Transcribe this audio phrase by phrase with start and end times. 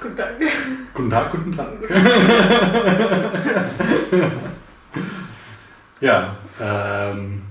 [0.00, 0.30] Guten Tag.
[0.94, 1.68] Guten Tag, guten Tag.
[6.00, 7.42] ja, ähm,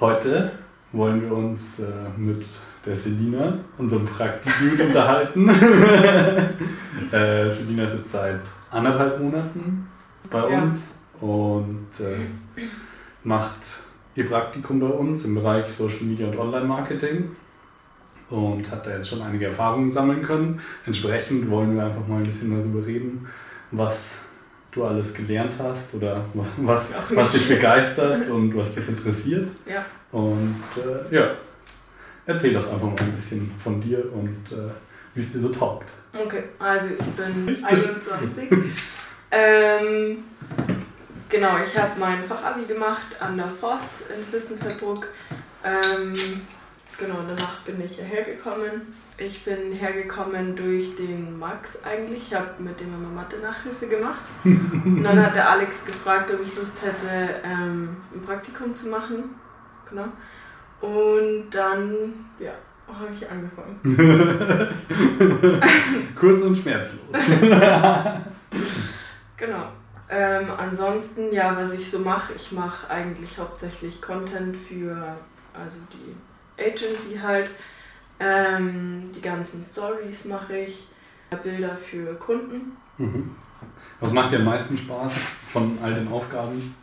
[0.00, 0.52] heute
[0.92, 1.84] wollen wir uns äh,
[2.16, 2.46] mit
[2.86, 5.48] der Selina, unserem Praktikant, unterhalten.
[7.12, 9.86] äh, Selina ist jetzt seit anderthalb Monaten
[10.30, 10.62] bei Ja.
[10.62, 12.24] uns und äh,
[13.24, 13.58] macht
[14.14, 17.36] ihr Praktikum bei uns im Bereich Social Media und Online Marketing
[18.30, 20.60] und hat da jetzt schon einige Erfahrungen sammeln können.
[20.84, 23.26] Entsprechend wollen wir einfach mal ein bisschen darüber reden,
[23.70, 24.18] was
[24.70, 26.24] du alles gelernt hast oder
[26.58, 29.46] was, was dich begeistert und was dich interessiert.
[29.66, 29.84] Ja.
[30.12, 31.30] Und äh, ja,
[32.26, 34.70] erzähl doch einfach mal ein bisschen von dir und äh,
[35.14, 35.88] wie es dir so taugt.
[36.12, 38.48] Okay, also ich bin 21.
[39.30, 40.18] ähm,
[41.28, 45.06] genau, ich habe mein Fachabi gemacht an der Voss in Fürstenfeldbruck.
[45.64, 46.14] Ähm,
[47.68, 48.94] bin ich hierher gekommen.
[49.18, 52.28] Ich bin hergekommen durch den Max eigentlich.
[52.28, 54.24] Ich habe mit dem immer Mathe-Nachhilfe gemacht.
[54.44, 59.34] Und dann hat der Alex gefragt, ob ich Lust hätte, ähm, ein Praktikum zu machen.
[59.90, 60.06] Genau.
[60.80, 62.52] Und dann, ja,
[62.88, 63.78] habe ich angefangen.
[66.18, 67.02] Kurz und schmerzlos.
[69.36, 69.68] Genau.
[70.10, 75.16] Ähm, ansonsten, ja, was ich so mache, ich mache eigentlich hauptsächlich Content für
[75.54, 76.16] also die
[76.58, 77.50] Agency halt.
[78.20, 80.86] Ähm, die ganzen Stories mache ich,
[81.42, 82.76] Bilder für Kunden.
[82.96, 83.36] Mhm.
[84.00, 85.12] Was macht dir am meisten Spaß
[85.52, 86.74] von all den Aufgaben?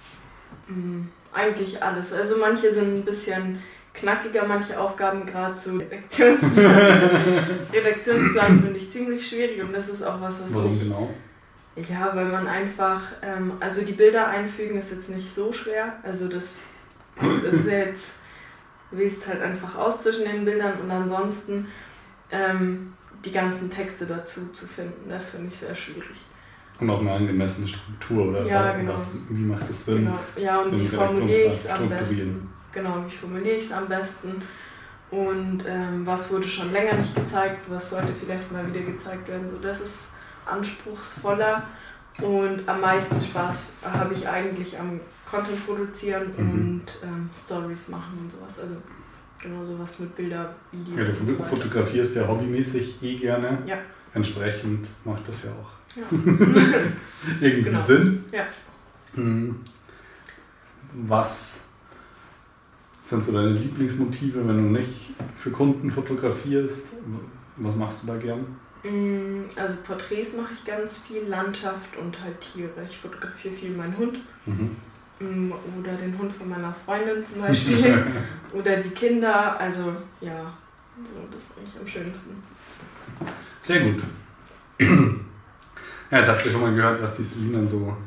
[0.67, 2.13] Mm, Eigentlich alles.
[2.13, 3.59] Also manche sind ein bisschen
[3.93, 7.59] knackiger, manche Aufgaben gerade zu Redaktionsplan.
[7.73, 11.09] Redaktionsplan finde ich ziemlich schwierig und das ist auch was, was Warum ich genau?
[11.75, 15.97] Ja, weil man einfach, ähm, also die Bilder einfügen ist jetzt nicht so schwer.
[16.03, 16.73] Also das,
[17.43, 18.11] das ist jetzt,
[18.97, 21.67] wählst halt einfach aus zwischen den Bildern und ansonsten
[22.31, 22.93] ähm,
[23.23, 26.25] die ganzen Texte dazu zu finden, das finde ich sehr schwierig.
[26.79, 28.93] Und auch eine angemessene Struktur oder Ja, genau.
[28.93, 30.05] was, wie macht es Sinn?
[30.05, 30.19] Genau.
[30.35, 32.49] Ja, und wie formuliere ich es am besten?
[32.73, 34.41] Genau, wie formuliere ich es am besten?
[35.09, 39.47] Und ähm, was wurde schon länger nicht gezeigt, was sollte vielleicht mal wieder gezeigt werden?
[39.47, 40.11] So, das ist
[40.45, 41.63] anspruchsvoller
[42.21, 44.99] und am meisten Spaß habe ich eigentlich am
[45.29, 46.49] Content produzieren Mhm.
[46.51, 48.59] und ähm, Stories machen und sowas.
[48.59, 48.75] Also
[49.41, 50.97] genau sowas mit Bilder, Video.
[50.97, 53.57] Ja, du so fotografierst ja hobbymäßig eh gerne.
[53.65, 53.77] Ja.
[54.13, 56.03] Entsprechend macht das ja auch Ja.
[57.41, 57.81] irgendwie Genau.
[57.81, 58.23] Sinn.
[58.31, 58.43] Ja.
[59.15, 59.59] Hm.
[61.07, 61.63] Was
[63.01, 66.87] sind so deine Lieblingsmotive, wenn du nicht für Kunden fotografierst?
[67.57, 68.45] Was machst du da gern?
[68.89, 72.69] Mm, Also Porträts mache ich ganz viel, Landschaft und halt Tiere.
[72.89, 74.75] Ich fotografiere viel meinen Hund Mhm.
[75.19, 78.05] mm, oder den Hund von meiner Freundin zum Beispiel
[78.53, 79.59] oder die Kinder.
[79.59, 80.53] Also ja,
[81.03, 82.43] so das ist eigentlich am schönsten.
[83.61, 84.03] Sehr gut.
[86.11, 87.97] Ja, jetzt habt ihr schon mal gehört, was die Selina so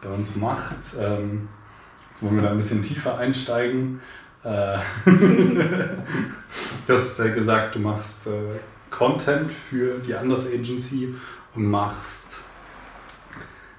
[0.00, 0.76] bei uns macht.
[0.96, 1.48] Ähm,
[2.12, 4.00] jetzt wollen wir da ein bisschen tiefer einsteigen.
[4.44, 8.30] Äh, du hast ja gesagt, du machst äh,
[8.90, 11.14] Content für die Anders Agency
[11.54, 12.38] und machst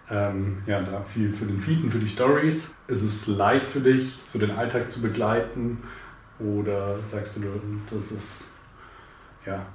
[0.10, 2.76] ähm, ja, da viel für den Feed und für die Stories.
[2.88, 5.82] Ist es leicht für dich, so den Alltag zu begleiten?
[6.40, 7.42] Oder sagst du,
[7.94, 8.46] das ist
[9.46, 9.66] ja,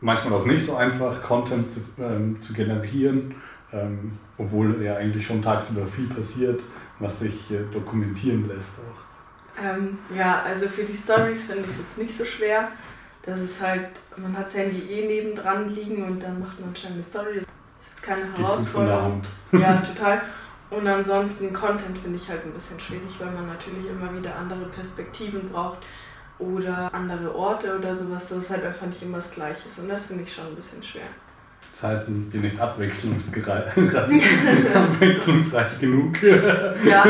[0.00, 3.34] manchmal auch nicht so einfach, Content zu, ähm, zu generieren,
[3.72, 6.62] ähm, obwohl ja eigentlich schon tagsüber viel passiert,
[6.98, 9.10] was sich äh, dokumentieren lässt auch.
[9.62, 12.68] Ähm, ja, also für die Stories finde ich es jetzt nicht so schwer.
[13.22, 16.94] Das ist halt, man hat das Handy eh nebendran liegen und dann macht man schnell
[16.94, 17.34] eine Story.
[17.34, 19.12] Das ist jetzt keine Geht gut von der Herausforderung.
[19.12, 19.28] Hand.
[19.52, 20.22] Ja, total.
[20.70, 24.66] Und ansonsten Content finde ich halt ein bisschen schwierig, weil man natürlich immer wieder andere
[24.66, 25.78] Perspektiven braucht
[26.38, 29.78] oder andere Orte oder sowas, dass es halt einfach nicht immer das Gleiche ist.
[29.80, 31.08] Und das finde ich schon ein bisschen schwer.
[31.72, 32.58] Das heißt, es ist dir nicht
[34.74, 36.22] abwechslungsreich genug.
[36.22, 37.04] Ja,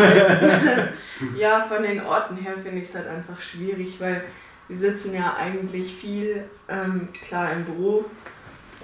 [1.37, 4.22] ja von den Orten her finde ich es halt einfach schwierig, weil
[4.70, 8.04] wir sitzen ja eigentlich viel, ähm, klar, im Büro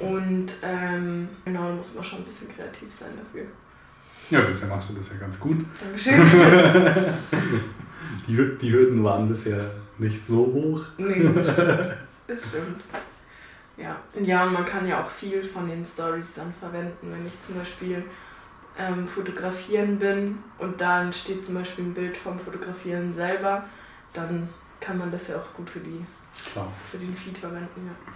[0.00, 3.46] und ähm, genau, da muss man schon ein bisschen kreativ sein dafür.
[4.28, 5.64] Ja, bisher machst du das ja ganz gut.
[5.80, 6.20] Dankeschön.
[8.26, 10.80] Die, die Hürden waren bisher nicht so hoch.
[10.98, 11.96] Nee, das stimmt.
[12.26, 12.82] Das stimmt.
[13.76, 13.96] Ja.
[14.20, 17.12] ja, und man kann ja auch viel von den Stories dann verwenden.
[17.12, 18.02] Wenn ich zum Beispiel
[18.76, 23.64] ähm, fotografieren bin und dann steht zum Beispiel ein Bild vom Fotografieren selber,
[24.12, 24.48] dann
[24.86, 26.04] kann man das ja auch gut für, die,
[26.52, 26.68] Klar.
[26.90, 27.88] für den Feed verwenden.
[27.88, 28.12] Ja.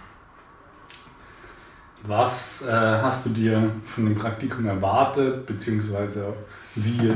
[2.03, 6.33] Was äh, hast du dir von dem Praktikum erwartet, beziehungsweise
[6.75, 7.13] wie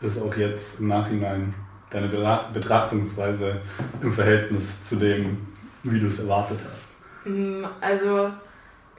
[0.00, 1.54] ist auch jetzt im Nachhinein
[1.90, 2.08] deine
[2.52, 3.60] Betrachtungsweise
[4.02, 5.48] im Verhältnis zu dem,
[5.82, 7.26] wie du es erwartet hast?
[7.26, 8.30] Mm, Also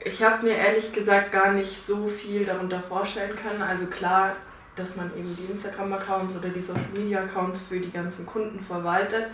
[0.03, 3.61] ich habe mir ehrlich gesagt gar nicht so viel darunter vorstellen können.
[3.61, 4.35] Also klar,
[4.79, 9.27] dass man eben die Instagram-Accounts oder die Social-Media-Accounts für die ganzen Kunden verwaltet.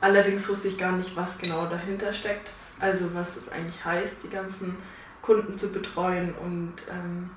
[0.00, 2.50] Allerdings wusste ich gar nicht, was genau dahinter steckt.
[2.80, 4.76] Also was es eigentlich heißt, die ganzen
[5.22, 7.30] Kunden zu betreuen und ähm,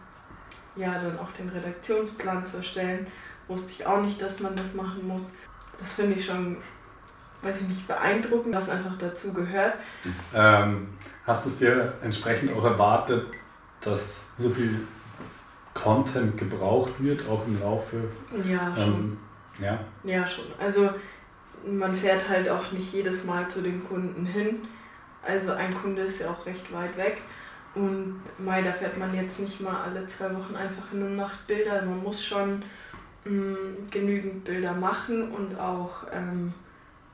[0.76, 3.08] ja, dann auch den Redaktionsplan zu erstellen.
[3.48, 5.34] Wusste ich auch nicht, dass man das machen muss.
[5.78, 6.58] Das finde ich schon,
[7.42, 9.76] weiß ich nicht, beeindruckend, was einfach dazu gehört.
[10.34, 10.90] Ähm,
[11.26, 13.26] hast du es dir entsprechend auch erwartet,
[13.82, 14.86] dass so viel
[15.74, 17.98] Content gebraucht wird, auch im Laufe?
[18.48, 18.88] Ja, schon.
[18.88, 19.18] Ähm,
[19.62, 19.80] ja?
[20.04, 20.46] ja, schon.
[20.60, 20.90] Also
[21.66, 24.68] man fährt halt auch nicht jedes Mal zu den Kunden hin.
[25.26, 27.22] Also ein Kunde ist ja auch recht weit weg.
[27.76, 31.46] Und Mai, da fährt man jetzt nicht mal alle zwei Wochen einfach hin und macht
[31.46, 31.82] Bilder.
[31.84, 32.64] Man muss schon
[33.26, 36.54] mh, mm, genügend Bilder machen und auch ähm,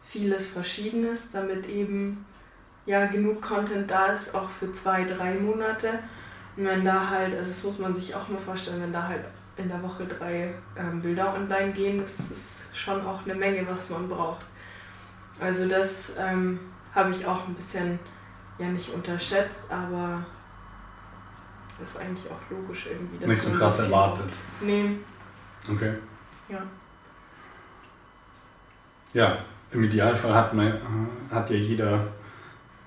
[0.04, 2.26] vieles Verschiedenes, damit eben
[2.86, 6.00] ja genug Content da ist, auch für zwei, drei Monate.
[6.58, 9.26] Und wenn da halt, also das muss man sich auch mal vorstellen, wenn da halt
[9.58, 13.90] in der Woche drei ähm, Bilder online gehen, das ist schon auch eine Menge, was
[13.90, 14.46] man braucht.
[15.40, 16.60] Also das ähm,
[16.94, 18.00] habe ich auch ein bisschen
[18.58, 20.26] ja nicht unterschätzt, aber
[21.78, 23.26] das ist eigentlich auch logisch irgendwie.
[23.26, 24.32] Nicht so krass erwartet.
[24.62, 24.98] Nee.
[25.70, 25.94] Okay.
[26.48, 26.62] Ja.
[29.14, 29.38] Ja,
[29.72, 30.74] im Idealfall hat, man,
[31.32, 32.08] hat ja jeder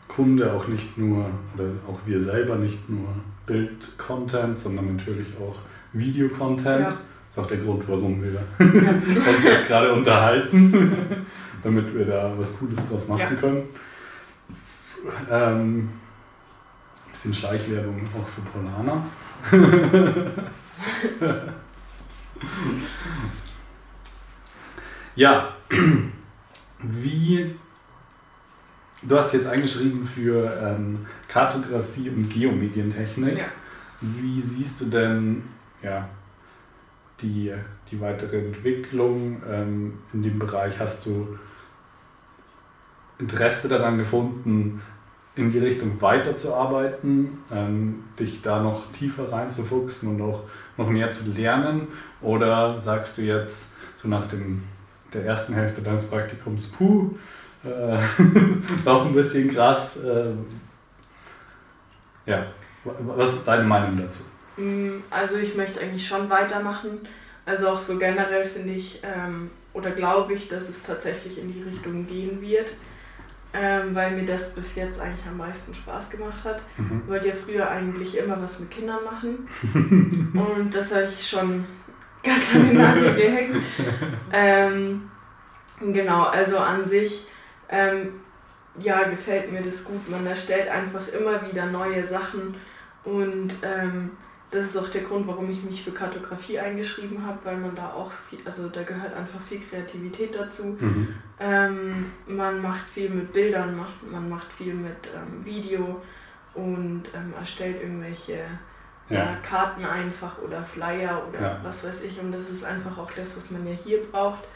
[0.07, 3.09] Kunde auch nicht nur, oder auch wir selber nicht nur
[3.49, 5.57] Bild-Content, sondern natürlich auch
[5.93, 6.81] Video-Content.
[6.81, 6.89] Ja.
[6.91, 6.99] Das
[7.31, 11.27] ist auch der Grund, warum wir uns jetzt gerade unterhalten,
[11.63, 13.35] damit wir da was Cooles draus machen ja.
[13.35, 13.65] können.
[15.31, 15.89] Ähm,
[17.11, 19.05] bisschen Schleichwerbung auch für Polana.
[25.17, 25.57] ja,
[26.81, 27.55] wie
[29.03, 31.07] du hast jetzt eingeschrieben für ähm,
[31.39, 33.39] Kartografie und Geomedientechnik.
[33.39, 33.45] Ja.
[34.01, 35.45] Wie siehst du denn
[35.83, 36.09] ja,
[37.21, 37.53] die,
[37.91, 40.81] die weitere Entwicklung ähm, in dem Bereich?
[40.81, 41.39] Hast du
[43.21, 44.83] Interesse daran gefunden,
[45.37, 50.43] in die Richtung weiterzuarbeiten, ähm, dich da noch tiefer reinzufuchsen und auch
[50.77, 51.87] noch mehr zu lernen?
[52.21, 54.65] Oder sagst du jetzt so nach dem,
[55.13, 57.15] der ersten Hälfte deines Praktikums, puh,
[57.63, 57.99] äh,
[58.85, 60.03] doch ein bisschen krass.
[60.03, 60.33] Äh,
[62.29, 62.47] ja,
[62.85, 64.23] was ist deine Meinung dazu?
[64.57, 67.01] Mm, also ich möchte eigentlich schon weitermachen.
[67.47, 71.63] Also auch so generell finde ich ähm, oder glaube ich, dass es tatsächlich in die
[71.63, 72.73] Richtung gehen wird
[73.55, 76.63] ähm, weil mir das bis jetzt eigentlich am meisten Spaß gemacht hat.
[76.77, 77.03] Mhm.
[77.05, 79.49] Ich wollte ja früher eigentlich immer was mit Kindern machen
[80.35, 81.65] und das habe ich schon
[82.23, 83.57] ganz an den Nagel gehängt.
[84.31, 85.11] Ähm,
[85.81, 87.27] genau, also an sich
[87.71, 88.21] ähm,
[88.81, 90.09] ja, gefällt mir das gut.
[90.09, 92.55] Man erstellt einfach immer wieder neue Sachen
[93.05, 94.11] und ähm,
[94.51, 97.93] das ist auch der Grund, warum ich mich für Kartografie eingeschrieben habe, weil man da
[97.93, 100.77] auch viel, also da gehört einfach viel Kreativität dazu.
[100.81, 101.15] Mhm.
[101.39, 106.01] Ähm, man macht viel mit Bildern, macht, man macht viel mit ähm, Video
[106.55, 108.39] und ähm, erstellt irgendwelche
[109.11, 109.17] ja.
[109.17, 111.61] Ja, Karten einfach oder Flyer oder ja.
[111.63, 112.21] was weiß ich.
[112.21, 114.47] Und das ist einfach auch das, was man ja hier braucht.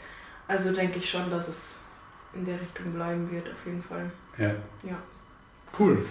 [0.47, 1.82] Also denke ich schon, dass es
[2.35, 4.09] in der Richtung bleiben wird, auf jeden Fall.
[4.37, 4.51] Ja.
[4.89, 4.97] ja.
[5.77, 6.05] Cool.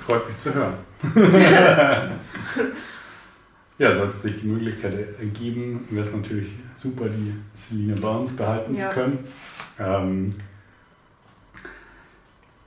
[0.00, 0.74] Freut mich zu hören.
[3.78, 8.88] Ja, sollte sich die Möglichkeit ergeben, wäre es natürlich super, die Celine Barnes behalten ja.
[8.88, 9.18] zu können.
[9.78, 10.34] Ähm,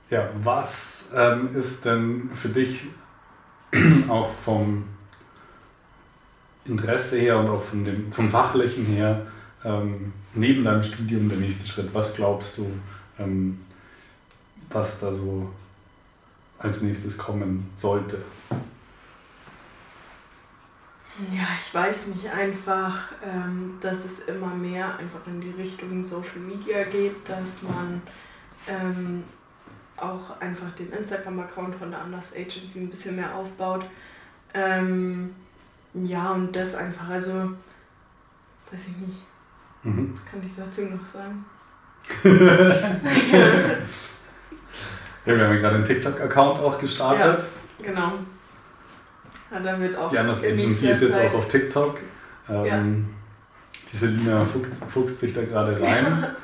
[0.08, 2.86] ja, was ähm, ist denn für dich
[4.08, 4.84] auch vom
[6.64, 9.26] Interesse her und auch von dem, vom Fachlichen her
[9.64, 11.92] ähm, neben deinem Studium der nächste Schritt?
[11.92, 12.66] Was glaubst du,
[13.18, 13.60] ähm,
[14.70, 15.50] was da so
[16.58, 18.18] als nächstes kommen sollte?
[21.30, 26.38] Ja, ich weiß nicht, einfach, ähm, dass es immer mehr einfach in die Richtung Social
[26.38, 28.00] Media geht, dass man
[28.66, 29.24] ähm,
[29.96, 33.84] auch einfach den Instagram-Account von der Anders Agency ein bisschen mehr aufbaut.
[34.54, 35.34] Ähm,
[35.92, 37.32] ja, und das einfach, also,
[38.70, 39.18] weiß ich nicht,
[39.82, 40.14] mhm.
[40.30, 41.44] kann ich dazu noch sagen?
[42.24, 42.30] ja.
[45.24, 47.44] wir haben ja gerade einen TikTok-Account auch gestartet.
[47.78, 48.12] Ja, genau.
[49.50, 51.98] Ja, da wird auch die Anders Agency ist jetzt auch auf TikTok.
[52.48, 52.84] Ähm, ja.
[53.92, 56.36] Die Selina fuchst, fuchst sich da gerade rein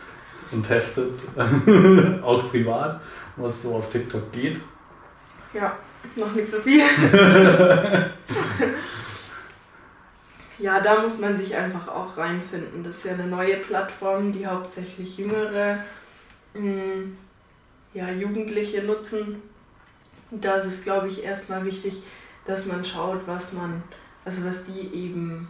[0.51, 1.23] und testet
[2.23, 3.01] auch privat,
[3.37, 4.61] was so auf TikTok geht.
[5.55, 5.77] Ja,
[6.17, 6.83] noch nicht so viel.
[10.59, 12.83] ja, da muss man sich einfach auch reinfinden.
[12.83, 15.79] Das ist ja eine neue Plattform, die hauptsächlich jüngere
[16.55, 17.17] mh, mm,
[17.95, 19.43] ja, Jugendliche nutzen.
[20.31, 22.03] Da ist es, glaube ich, erstmal wichtig,
[22.45, 23.83] dass man schaut, was man,
[24.25, 25.49] also was die eben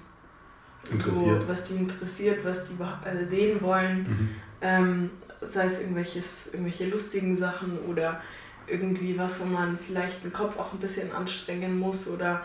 [0.90, 1.42] Interessiert.
[1.42, 3.98] So, was die interessiert, was die äh, sehen wollen.
[3.98, 4.28] Mhm.
[4.60, 5.10] Ähm,
[5.42, 8.20] sei es irgendwelches, irgendwelche lustigen Sachen oder
[8.66, 12.44] irgendwie was, wo man vielleicht den Kopf auch ein bisschen anstrengen muss oder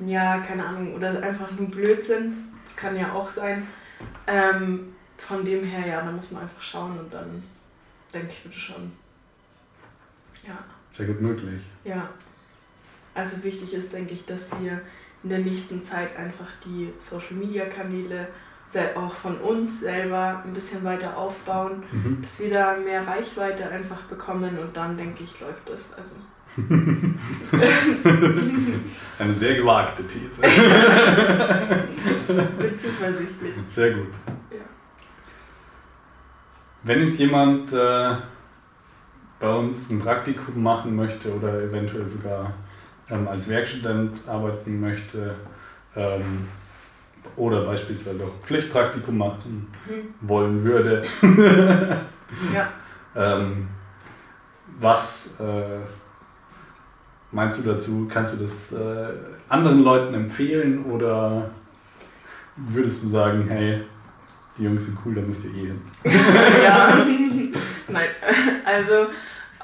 [0.00, 2.48] ja, keine Ahnung, oder einfach nur Blödsinn.
[2.64, 3.66] Das kann ja auch sein.
[4.26, 7.42] Ähm, von dem her, ja, da muss man einfach schauen und dann
[8.12, 8.92] denke ich, würde schon.
[10.46, 10.58] Ja.
[10.90, 11.60] Sehr gut möglich.
[11.84, 12.08] Ja.
[13.14, 14.80] Also wichtig ist, denke ich, dass wir
[15.22, 18.28] in der nächsten Zeit einfach die Social Media Kanäle
[18.96, 22.22] auch von uns selber ein bisschen weiter aufbauen, Mhm.
[22.22, 25.92] dass wir da mehr Reichweite einfach bekommen und dann denke ich, läuft das.
[25.94, 26.12] Also
[29.18, 30.40] Eine sehr gewagte These.
[32.58, 33.54] bin zuversichtlich.
[33.68, 34.06] Sehr gut.
[34.50, 34.58] Ja.
[36.84, 38.14] Wenn jetzt jemand äh,
[39.40, 42.52] bei uns ein Praktikum machen möchte oder eventuell sogar
[43.10, 45.34] ähm, als Werkstudent arbeiten möchte
[45.96, 46.46] ähm,
[47.36, 50.14] oder beispielsweise auch Pflichtpraktikum machen Hm.
[50.20, 51.04] wollen würde,
[52.52, 52.68] Ja.
[53.16, 53.68] ähm,
[54.80, 55.78] was äh,
[57.34, 58.08] meinst du dazu?
[58.10, 59.08] Kannst du das äh,
[59.48, 61.50] anderen Leuten empfehlen oder
[62.56, 63.82] würdest du sagen, hey,
[64.56, 65.80] die Jungs sind cool, da müsst ihr eh hin?
[66.62, 67.04] ja.
[67.88, 68.08] Nein.
[68.64, 69.08] Also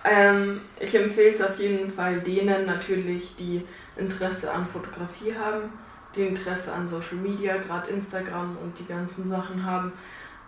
[0.05, 3.63] ähm, ich empfehle es auf jeden Fall denen natürlich, die
[3.97, 5.71] Interesse an Fotografie haben,
[6.15, 9.93] die Interesse an Social Media, gerade Instagram und die ganzen Sachen haben,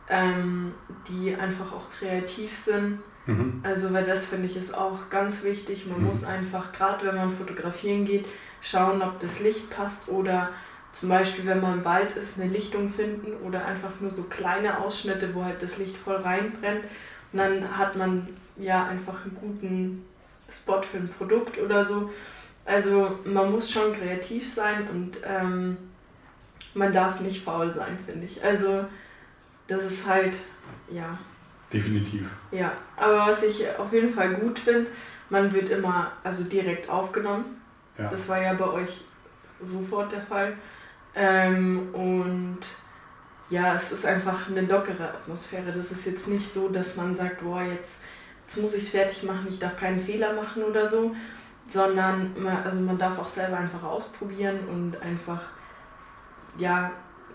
[0.09, 0.73] ähm,
[1.09, 2.99] die einfach auch kreativ sind.
[3.27, 3.61] Mhm.
[3.63, 5.87] Also weil das finde ich ist auch ganz wichtig.
[5.87, 6.07] Man Mhm.
[6.07, 8.27] muss einfach, gerade wenn man fotografieren geht,
[8.61, 10.51] schauen, ob das Licht passt oder
[10.93, 14.79] zum Beispiel, wenn man im Wald ist, eine Lichtung finden oder einfach nur so kleine
[14.79, 16.85] Ausschnitte, wo halt das Licht voll reinbrennt.
[17.33, 20.05] Und dann hat man ja einfach einen guten
[20.51, 22.11] Spot für ein Produkt oder so.
[22.67, 25.77] Also man muss schon kreativ sein und ähm,
[26.75, 28.45] man darf nicht faul sein, finde ich.
[28.45, 28.85] Also
[29.67, 30.37] das ist halt,
[30.91, 31.19] ja,
[31.73, 32.29] Definitiv.
[32.51, 34.91] ja, aber was ich auf jeden Fall gut finde,
[35.31, 37.61] man wird immer also direkt aufgenommen.
[37.99, 38.09] Ja.
[38.09, 39.01] Das war ja bei euch
[39.65, 40.55] sofort der Fall.
[41.15, 42.61] Ähm, und
[43.49, 45.73] ja, es ist einfach eine lockere Atmosphäre.
[45.73, 48.01] Das ist jetzt nicht so, dass man sagt, boah, jetzt,
[48.47, 51.15] jetzt muss ich es fertig machen, ich darf keinen Fehler machen oder so,
[51.69, 55.41] sondern man, also man darf auch selber einfach ausprobieren und einfach
[56.57, 56.93] ja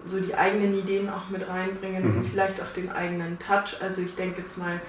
[0.08, 2.18] so die eigenen Ideen auch mit reinbringen Mhm.
[2.18, 3.82] und vielleicht auch den eigenen Touch.
[3.82, 4.80] Also ich denke jetzt mal,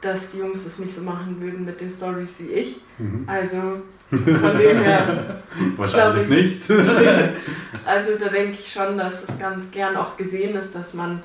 [0.00, 2.80] dass die Jungs das nicht so machen würden mit den Stories wie ich.
[2.98, 3.24] Mhm.
[3.26, 4.24] Also von
[4.58, 5.42] dem her
[5.76, 6.90] Wahrscheinlich glaub nicht.
[7.84, 11.22] also da denke ich schon, dass es ganz gern auch gesehen ist, dass man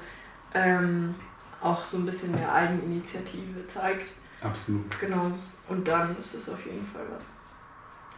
[0.54, 1.16] ähm,
[1.62, 4.12] auch so ein bisschen mehr Eigeninitiative zeigt.
[4.44, 5.00] Absolut.
[5.00, 5.32] Genau.
[5.68, 7.26] Und dann ist es auf jeden Fall was.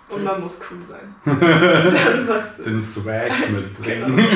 [0.09, 1.13] Und man muss cool sein.
[1.25, 2.93] dann passt Den es.
[2.95, 4.19] Swag mitbringen.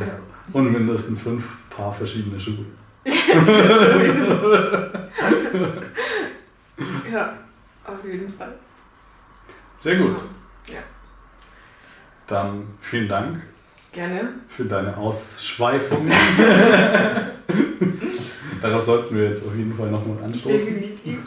[0.00, 0.06] Ja.
[0.52, 2.64] Und mindestens fünf Paar verschiedene Schuhe.
[7.12, 7.32] Ja,
[7.84, 8.52] auf jeden Fall.
[9.80, 10.16] Sehr gut.
[10.66, 10.78] Ja,
[12.28, 13.40] Dann vielen Dank
[13.92, 14.28] gerne.
[14.48, 16.08] für deine Ausschweifung.
[18.62, 20.56] Darauf sollten wir jetzt auf jeden Fall nochmal anstoßen.
[20.56, 21.18] Definitiv.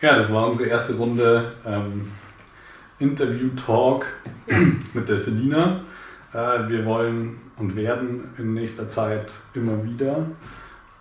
[0.00, 2.12] Ja, das war unsere erste Runde ähm,
[2.98, 4.06] Interview-Talk
[4.46, 4.56] Ja.
[4.94, 5.80] mit der Selina.
[6.32, 10.26] Äh, wir wollen und werden in nächster Zeit immer wieder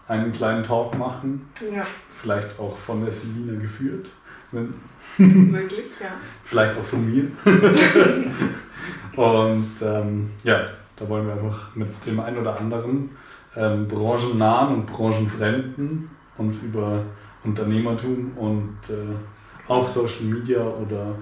[0.07, 1.85] einen kleinen Talk machen, Ja,
[2.15, 4.07] vielleicht auch von der Selina geführt,
[4.51, 4.73] wenn,
[5.17, 6.11] möglich, ja.
[6.43, 7.27] vielleicht auch von mir.
[9.15, 13.11] und ähm, ja, da wollen wir einfach mit dem einen oder anderen
[13.55, 17.03] ähm, branchennahen und branchenfremden uns über
[17.47, 21.15] Unternehmertum und äh, auch Social Media oder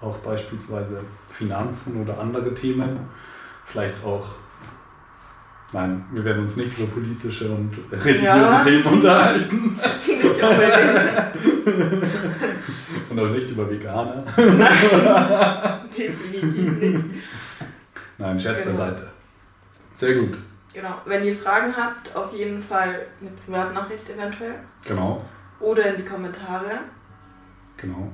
[0.00, 2.98] auch beispielsweise Finanzen oder andere Themen,
[3.66, 4.26] vielleicht auch,
[5.72, 8.64] nein, wir werden uns nicht über politische und religiöse Ja.
[8.64, 11.32] Themen unterhalten Nicht unbedingt.
[13.10, 14.24] und auch nicht über Veganer.
[14.36, 17.04] Nein, definitiv nicht.
[18.18, 18.70] Nein, Scherz Genau.
[18.76, 19.06] beiseite.
[19.96, 20.36] Sehr gut,
[20.74, 24.54] Genau, wenn ihr Fragen habt, auf jeden Fall eine Privatnachricht eventuell
[24.86, 25.22] genau,
[25.62, 26.80] oder in die Kommentare.
[27.76, 28.08] genau.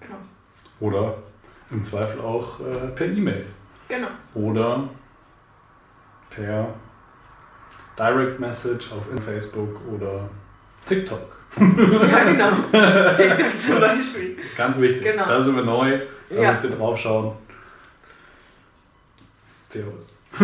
[0.00, 0.16] Genau,
[0.80, 1.14] Oder
[1.70, 3.46] im Zweifel auch äh, per E-Mail
[3.88, 4.08] genau.
[4.34, 4.86] oder
[6.28, 6.74] per
[7.98, 10.28] Direct Message auf Facebook oder
[10.86, 11.32] TikTok.
[11.56, 12.56] Ja, genau.
[13.14, 14.36] TikTok zum Beispiel.
[14.56, 15.02] Ganz wichtig.
[15.04, 15.26] Genau.
[15.26, 16.00] Da sind wir neu.
[16.28, 16.50] Da Ja.
[16.50, 17.36] müsst ihr drauf schauen.
[19.70, 20.18] Servus.